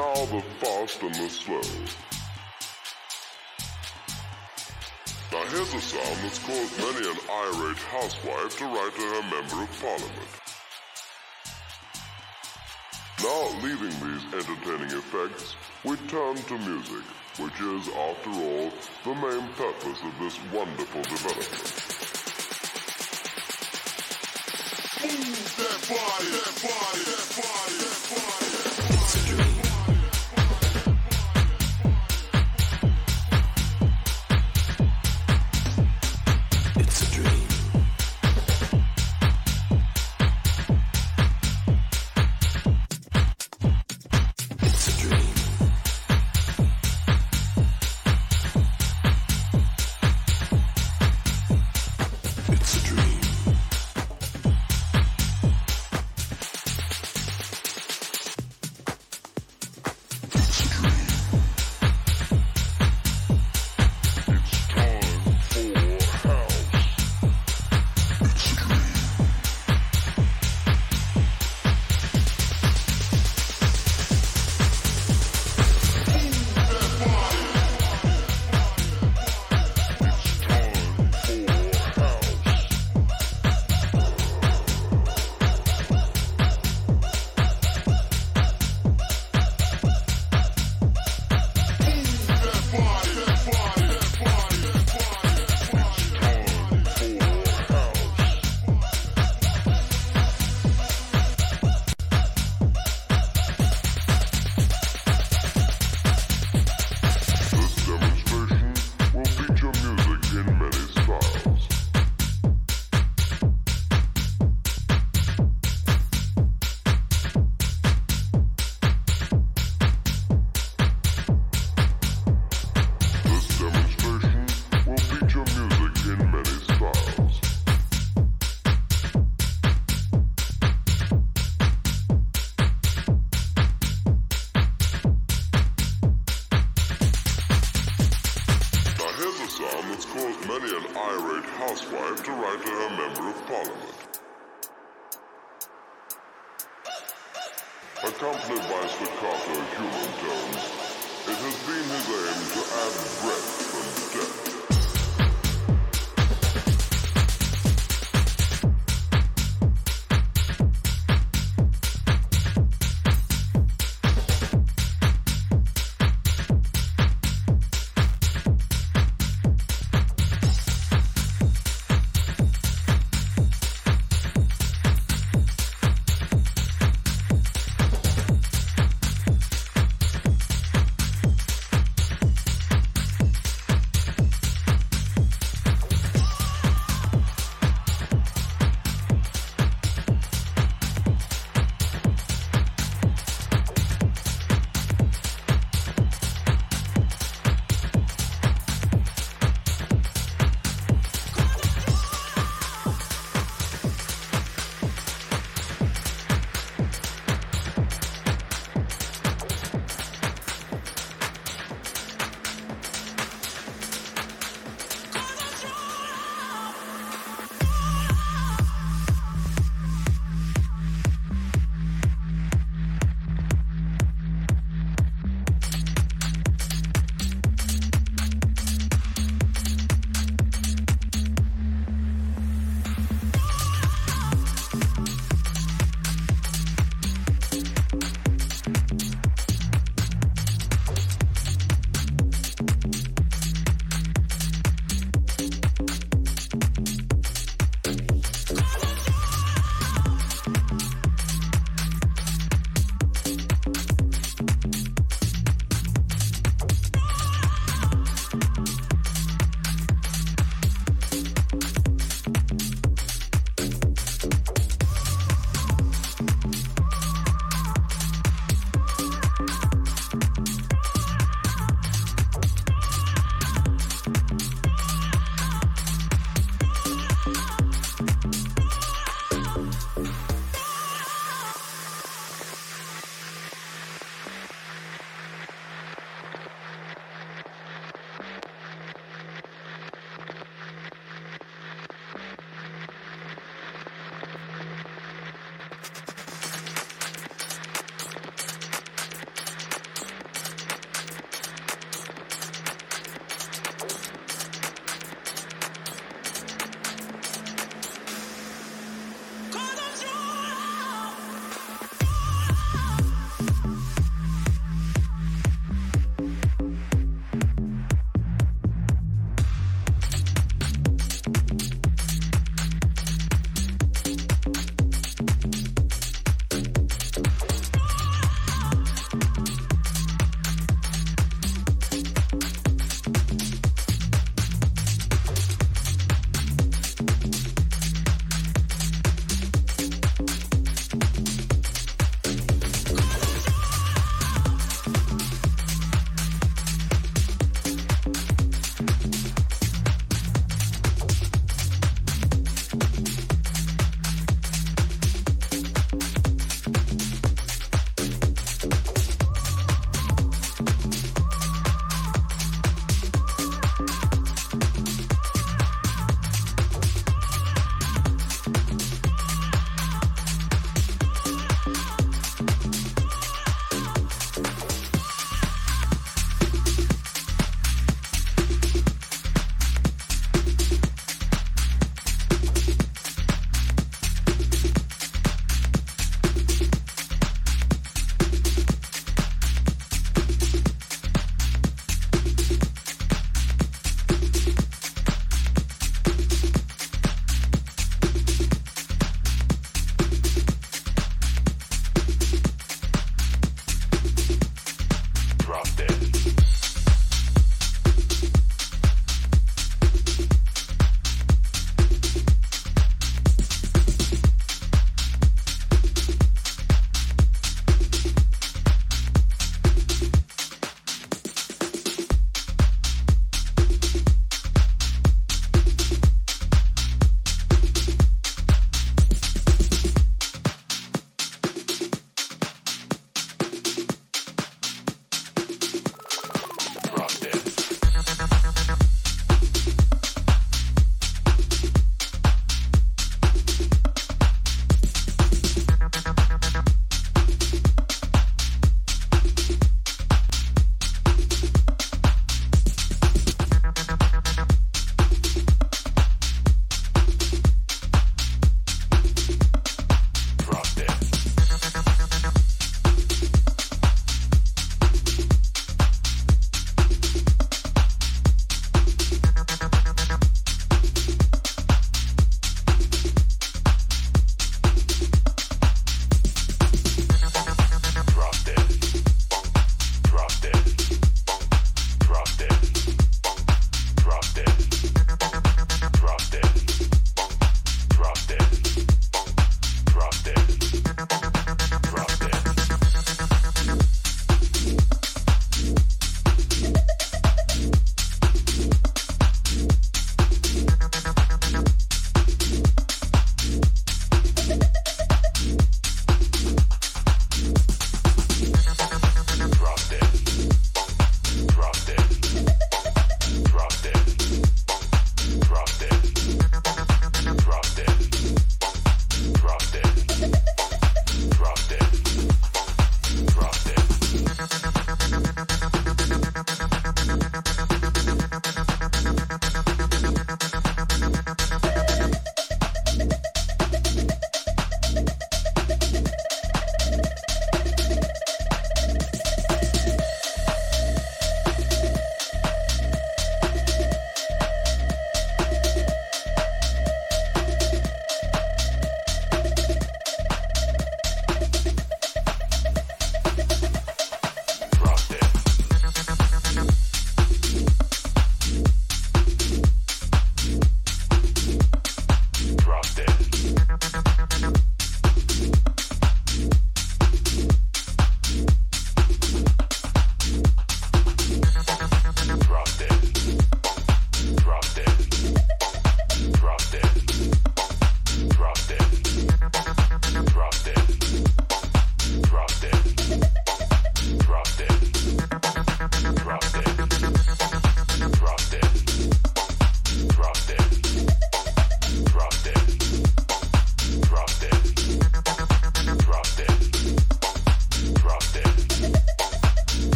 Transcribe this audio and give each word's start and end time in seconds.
Now 0.00 0.24
the 0.24 0.40
fast 0.60 1.02
and 1.02 1.14
the 1.14 1.28
slow. 1.28 1.60
Now 5.30 5.44
here's 5.50 5.74
a 5.74 5.80
sound 5.82 6.16
that's 6.22 6.38
caused 6.38 6.78
many 6.78 7.06
an 7.06 7.18
irate 7.28 7.76
housewife 7.92 8.56
to 8.56 8.64
write 8.64 8.94
to 8.94 9.02
her 9.02 9.22
member 9.28 9.62
of 9.62 9.70
parliament. 9.78 10.32
Now 13.22 13.42
leaving 13.62 13.92
these 14.00 14.24
entertaining 14.32 14.96
effects, 14.96 15.54
we 15.84 15.96
turn 16.08 16.36
to 16.36 16.56
music, 16.56 17.04
which 17.36 17.60
is, 17.60 17.88
after 17.88 18.30
all, 18.30 18.72
the 19.04 19.14
main 19.20 19.46
purpose 19.52 20.00
of 20.02 20.18
this 20.18 20.40
wonderful 20.50 21.02
development. 21.02 21.68
Move 25.04 25.56
that 25.60 25.80
body, 25.92 26.30
that 26.40 26.56
body, 26.64 27.04
that 27.04 27.28
body, 27.36 27.76
that 27.76 28.00
body. 28.08 28.49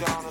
Down 0.00 0.29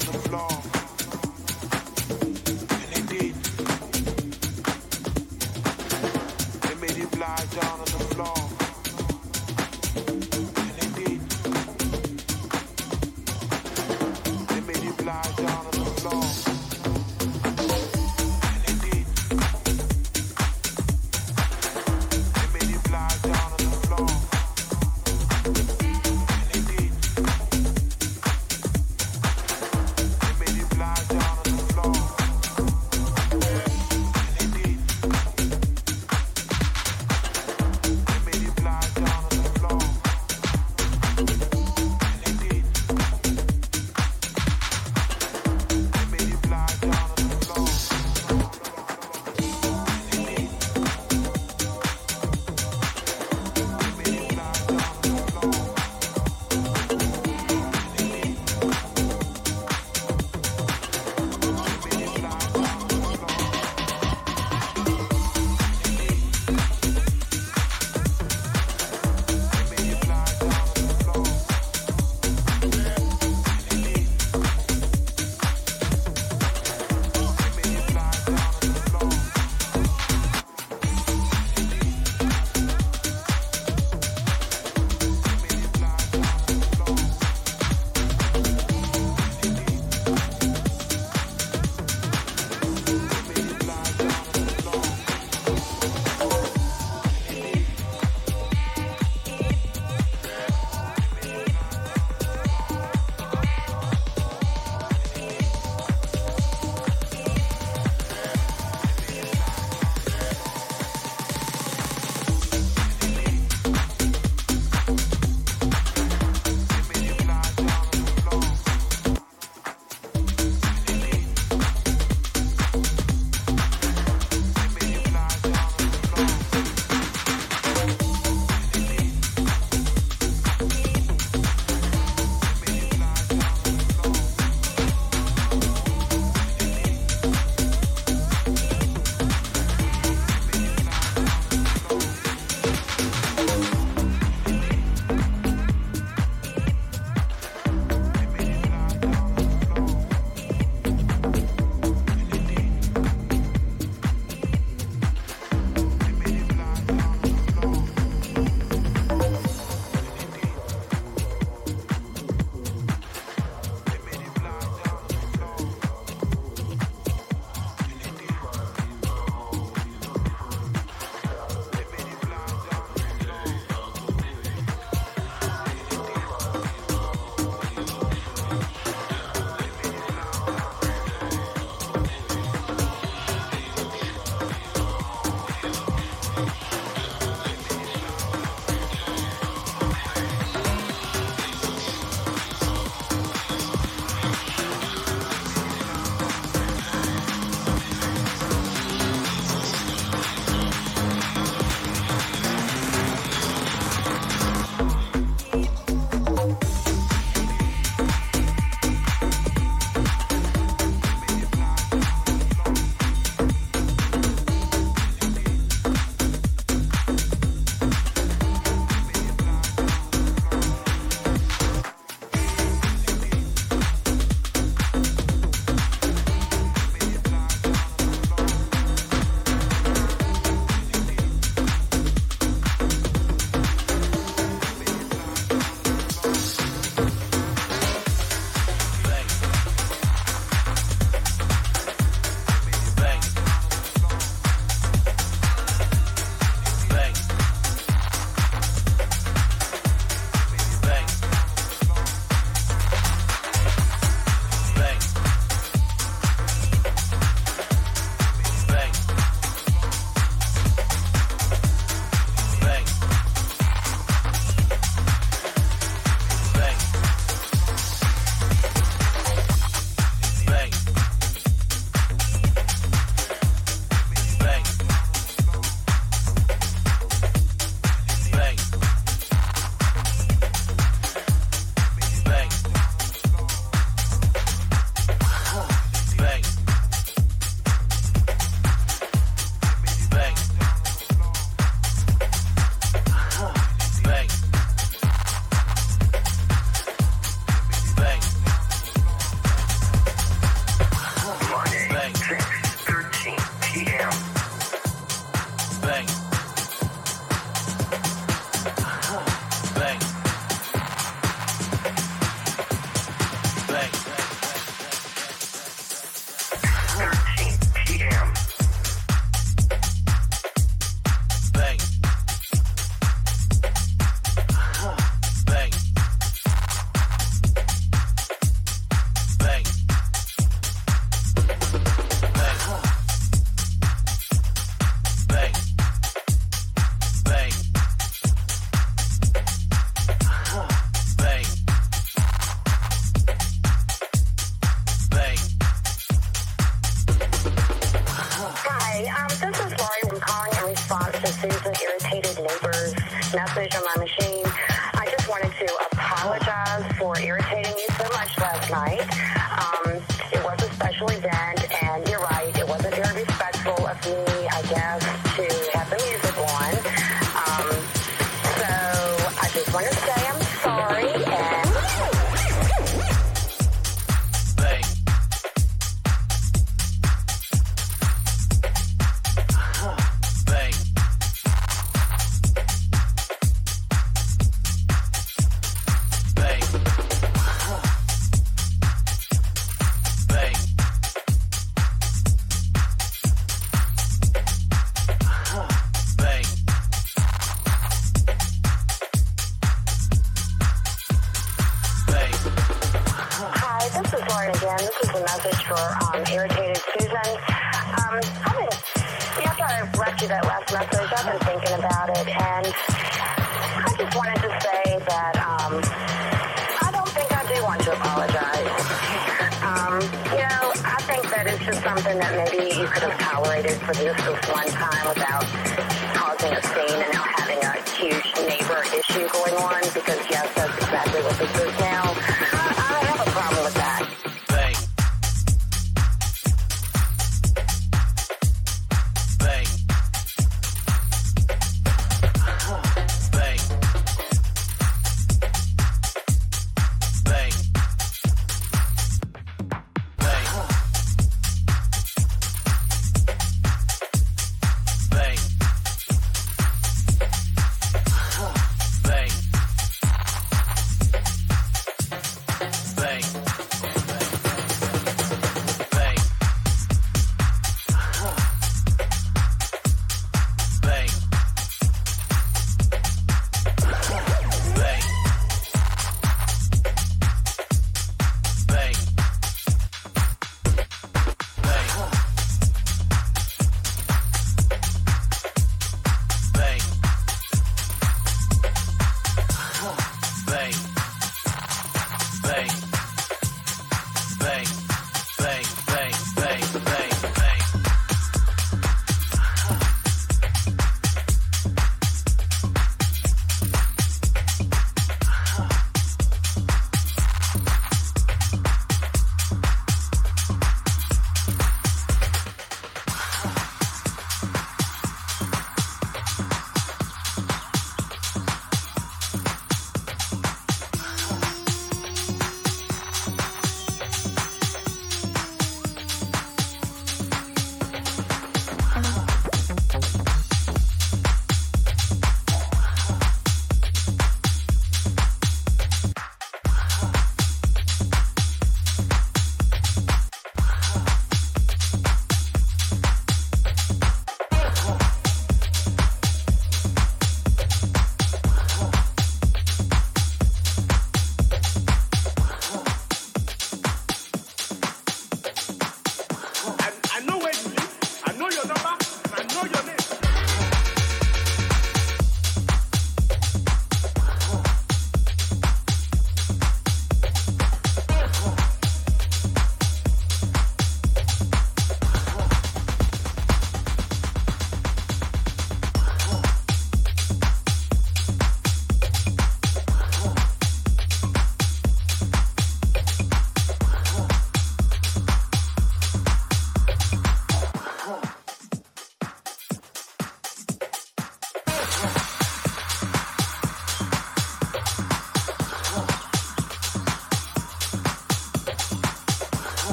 Романа 353.73 354.08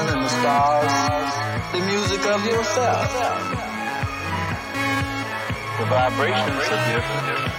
sun 0.00 0.16
and 0.16 0.24
the 0.24 0.28
stars, 0.28 1.32
the 1.72 1.80
music 1.86 2.24
of 2.26 2.44
yourself. 2.44 3.10
The 5.78 5.86
vibrations 5.86 6.64
are 6.74 6.84
different. 6.92 7.52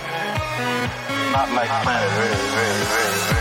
Not 1.32 1.52
like 1.54 1.70
planet 1.84 2.12
Earth. 2.18 3.41